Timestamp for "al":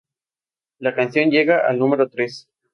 1.69-1.77